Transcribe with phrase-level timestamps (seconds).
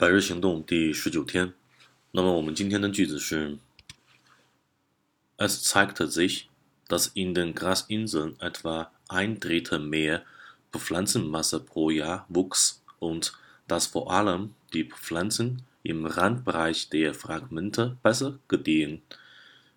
[0.00, 1.52] 百日行动第十九天。
[2.10, 3.58] 那么我们今天的句子是：
[5.36, 6.44] Es zeigt sich,
[6.88, 10.24] dass in den Grasinseln etwa ein Drittel mehr
[10.78, 13.32] Pflanzenmasse pro Jahr wuchs und
[13.66, 19.02] dass vor allem die Pflanzen im Randbereich der Fragmente besser gediehen.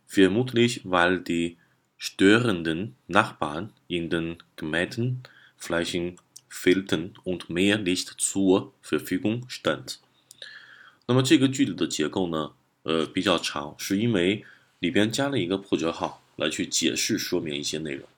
[0.05, 1.57] Vermutlich, weil die
[1.97, 5.23] störenden Nachbarn in den gemähten
[5.57, 6.17] Flächen
[6.47, 9.99] fehlten und mehr Licht zur Verfügung stand.
[11.06, 12.52] 那么这个句子的结构呢，
[12.84, 14.44] 呃，比较长，是因为
[14.78, 18.08] 里边加了一个破折号来去解释说明一些内容。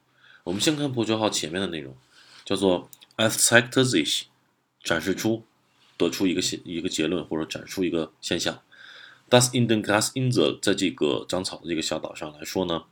[0.44, 1.96] 我们先看破折号前面的内容，
[2.44, 4.24] 叫做 a s t e c t this，
[4.82, 5.42] 展示出，
[5.96, 8.62] 得出一个现一个结论或者展出一个现象。
[9.28, 12.84] Das in den Gras in the 在这个长草的这个小岛上来说呢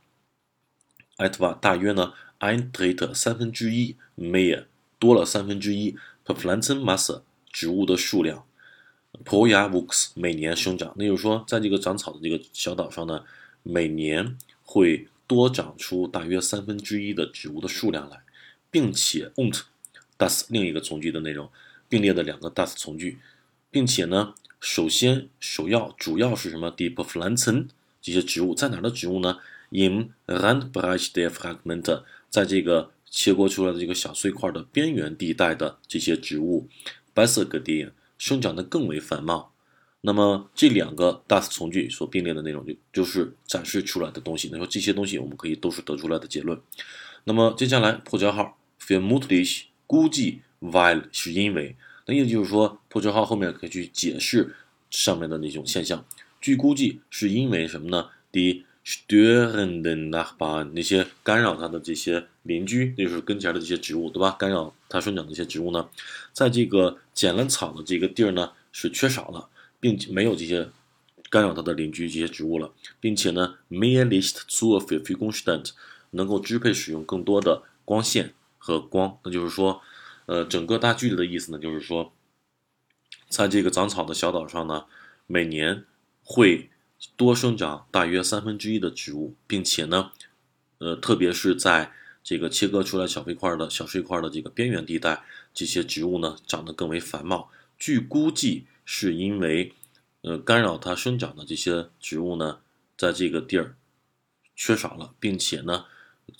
[1.15, 4.65] ，etwa 大约呢，ein Drittel 三分之一，mehr
[4.99, 8.45] 多了三分之一 plant mass 植物的数量。
[9.23, 13.23] Pro ya wuks 每年生长，那就是说，在这个长草的这个小岛上呢，
[13.63, 18.21] 每年会多长出大约三分之一的植物的数量来，
[18.69, 19.61] 并且 und
[20.17, 21.49] das 另一个从句的内容
[21.87, 23.19] 并列的两个 das 从句，
[23.71, 27.67] 并且呢，首先首要主要是什么？deep flanzen
[28.01, 29.39] 这些植物在哪儿的植物呢
[29.71, 36.67] ？Im Randbereich der Fragmente 在这个切割出来的这个小碎块的边缘地带的这些植物
[37.15, 37.91] ，besser gediehen。
[38.17, 39.51] 生长的更为繁茂，
[40.01, 44.49] 那么这两个 das 从句所并列的内容就就是展示出来的东西。
[44.51, 46.59] 那说这些东西我们可以都是得出来的结论。
[47.23, 54.55] 那么接下来破折号 f e r m u t l i c h 估计，weil 是因为，那意思就是说破折号后面可以去解释
[54.91, 56.05] 上面的那种现象。
[56.39, 64.35] 据估计是因为什么呢第一 störenden Nachbarn 那些干扰它的这些邻居，那就是跟前的这些植物，对吧？
[64.37, 65.89] 干扰它生长的一些植物呢，
[66.31, 70.69] 在这个剪了草的这个地儿呢是缺少了，并没有这些
[71.31, 75.71] 干扰它的邻居这些植物了，并且呢，mehr Licht zur Verfügung stand
[76.11, 79.81] 能够支配使用更多的光线和光，那就是说，
[80.27, 82.13] 呃，整个大句子的意思呢，就是说，
[83.29, 84.85] 在这个长草的小岛上呢，
[85.25, 85.83] 每年
[86.23, 86.69] 会。
[87.15, 90.11] 多生长大约三分之一的植物，并且呢，
[90.79, 91.91] 呃，特别是在
[92.23, 95.23] 这个切割出来小碎块的小碎块的这个边缘地带，
[95.53, 97.49] 这些植物呢长得更为繁茂。
[97.77, 99.73] 据估计，是因为
[100.21, 102.59] 呃干扰它生长的这些植物呢，
[102.97, 103.75] 在这个地儿
[104.55, 105.85] 缺少了，并且呢，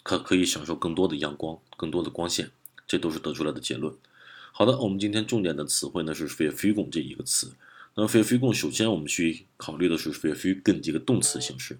[0.01, 2.49] 可可以享受更多的阳光、更多的光线，
[2.88, 3.94] 这都是得出来的结论。
[4.51, 7.51] 好的，我们今天重点的词汇呢是 f e f u g o n 这一个词。
[7.97, 10.81] 那么 f e f u g o n 首先我们去考虑的是 f e f u g o n
[10.81, 11.79] 这个动词形式。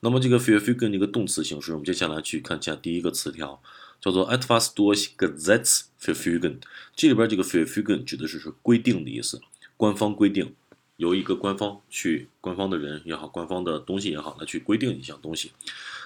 [0.00, 3.62] 那么这个 f e f u g o n 这个动词形式，我们接下来去看一下第一个词条，
[4.00, 6.58] 叫做 etwas durch Gesetz f e f u g o n
[6.96, 9.38] 这里边这个 f e f u g o n 指的是是规定的意思，
[9.76, 10.54] 官方规定，
[10.96, 15.52] 由一个官方去，官方的人也好，官方的东西也好，来去规定一项东西。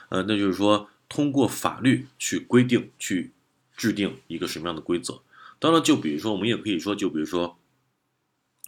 [0.08, 3.30] 呃，那就是说通过法律去规定，去
[3.76, 5.20] 制定一个什么样的规则。
[5.60, 7.56] 当然，就比如说，我们也可以说，就比如说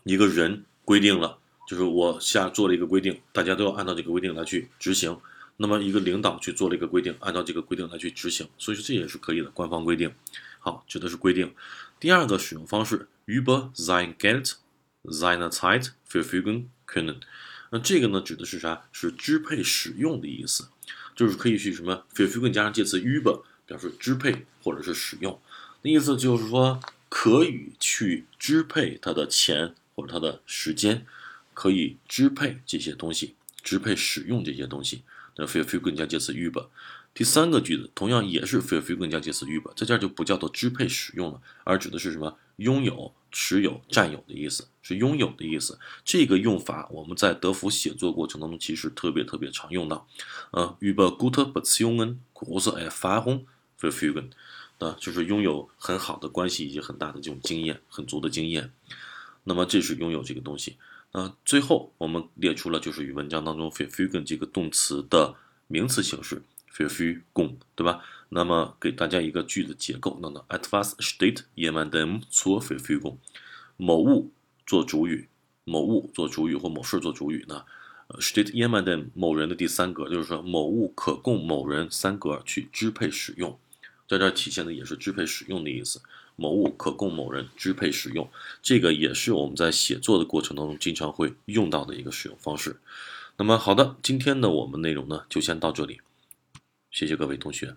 [0.04, 0.64] 一个人。
[0.86, 1.36] 规定了，
[1.68, 5.18] 就是我下做了一个规定，大家都要按照这个规定来去执行。
[5.58, 10.14] 那么一个领导去做了一个规定，按照这个规定来去执行，所以说这也是可以的，官方规定。
[10.60, 11.52] 好，指的是规定。
[11.98, 14.52] 第二个使用方式，über sein Geld,
[15.04, 17.16] seine Zeit verfügen können。
[17.70, 18.84] 那这个呢，指的是啥？
[18.92, 20.68] 是支配使用的意思，
[21.16, 25.40] 就是可以去什么 verfügen 加上介词 über，表示支配或者是使用。
[25.82, 29.74] 那意思就是说，可以去支配他的钱。
[29.96, 31.04] 或者它的时间
[31.54, 35.02] 可以支配这些东西，支配使用这些东西。
[35.36, 36.68] 那 f e f u g 加介词 über。
[37.12, 42.36] 第三个句子同样也是 f e f u g 加介词 über，在这儿就不叫做支配使用了，而指的是什么？
[42.56, 45.78] 拥有、持有、占有的意思，是拥有的意思。
[46.04, 50.06] 这个用法我们在德福写作过程当中其实特别特别常用到。
[50.52, 53.44] 呃，über gute Beziehungen große Erfahrung
[53.76, 54.30] f e f u g
[54.78, 58.72] 那就是拥有很好的关系以及很大的这种经验，很足的经验。
[59.48, 60.76] 那么这是拥有这个东西。
[61.12, 65.36] 那最后我们列出了就是与文章当中 “verfügen” 这个动词的
[65.68, 66.42] 名词形式
[66.76, 68.04] “verfügung”，对吧？
[68.28, 73.18] 那么给大家一个句子结构，那么 “etwas steht jemandem zur Verfügung”，
[73.76, 74.32] 某物
[74.66, 75.28] 做主语，
[75.64, 77.64] 某物做主语或某事做主语呢
[78.18, 83.56] ？“steht jemandem” 某人的第三格，就是说某物可供某人三格去支配使用，
[84.08, 86.02] 在这体现的也是支配使用的意思。
[86.36, 88.30] 某物可供某人支配使用，
[88.62, 92.76] 这个也是我们在写作的过程当中经常会用到的一个使用方式。
[93.38, 96.00] 那么好的，今天的我们内容呢就先到这里，
[96.90, 97.76] 谢谢各位同学。